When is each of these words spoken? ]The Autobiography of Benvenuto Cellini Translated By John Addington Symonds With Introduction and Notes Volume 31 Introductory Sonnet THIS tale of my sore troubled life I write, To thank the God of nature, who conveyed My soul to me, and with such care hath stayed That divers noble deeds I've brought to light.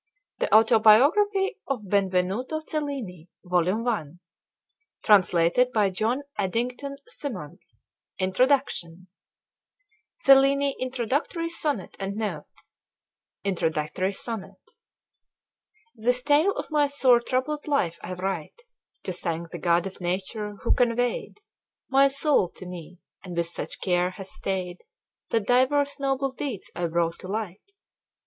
]The 0.39 0.51
Autobiography 0.51 1.59
of 1.67 1.83
Benvenuto 1.87 2.61
Cellini 2.67 3.29
Translated 5.03 5.71
By 5.71 5.91
John 5.91 6.23
Addington 6.39 6.95
Symonds 7.05 7.79
With 8.19 8.21
Introduction 8.29 9.09
and 10.25 10.37
Notes 10.39 10.41
Volume 10.41 10.73
31 10.79 10.81
Introductory 13.43 14.13
Sonnet 14.13 14.71
THIS 15.93 16.23
tale 16.23 16.53
of 16.53 16.71
my 16.71 16.87
sore 16.87 17.19
troubled 17.19 17.67
life 17.67 17.99
I 18.01 18.13
write, 18.15 18.59
To 19.03 19.13
thank 19.13 19.51
the 19.51 19.59
God 19.59 19.85
of 19.85 20.01
nature, 20.01 20.55
who 20.63 20.73
conveyed 20.73 21.41
My 21.89 22.07
soul 22.07 22.49
to 22.49 22.65
me, 22.65 22.97
and 23.23 23.37
with 23.37 23.45
such 23.49 23.79
care 23.79 24.09
hath 24.09 24.25
stayed 24.29 24.83
That 25.29 25.45
divers 25.45 25.99
noble 25.99 26.31
deeds 26.31 26.71
I've 26.75 26.89
brought 26.91 27.19
to 27.19 27.27
light. 27.27 27.73